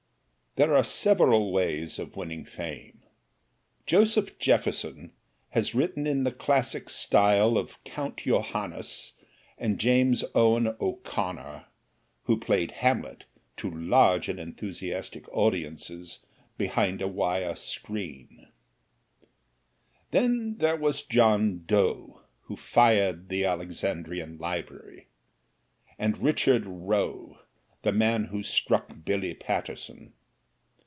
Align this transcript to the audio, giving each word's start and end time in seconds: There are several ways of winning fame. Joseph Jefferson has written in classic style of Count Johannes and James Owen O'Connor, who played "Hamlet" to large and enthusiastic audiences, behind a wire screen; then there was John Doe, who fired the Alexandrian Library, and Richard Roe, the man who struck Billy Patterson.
There 0.57 0.75
are 0.75 0.83
several 0.83 1.53
ways 1.53 1.97
of 1.97 2.17
winning 2.17 2.43
fame. 2.43 3.03
Joseph 3.85 4.37
Jefferson 4.37 5.13
has 5.51 5.73
written 5.73 6.05
in 6.05 6.29
classic 6.31 6.89
style 6.89 7.57
of 7.57 7.81
Count 7.85 8.17
Johannes 8.17 9.13
and 9.57 9.79
James 9.79 10.25
Owen 10.35 10.75
O'Connor, 10.81 11.67
who 12.23 12.37
played 12.37 12.71
"Hamlet" 12.71 13.23
to 13.55 13.71
large 13.71 14.27
and 14.27 14.41
enthusiastic 14.41 15.25
audiences, 15.31 16.19
behind 16.57 17.01
a 17.01 17.07
wire 17.07 17.55
screen; 17.55 18.49
then 20.11 20.57
there 20.57 20.75
was 20.75 21.03
John 21.03 21.63
Doe, 21.65 22.23
who 22.41 22.57
fired 22.57 23.29
the 23.29 23.45
Alexandrian 23.45 24.37
Library, 24.37 25.07
and 25.97 26.17
Richard 26.17 26.65
Roe, 26.65 27.39
the 27.83 27.93
man 27.93 28.25
who 28.25 28.43
struck 28.43 29.05
Billy 29.05 29.33
Patterson. 29.33 30.11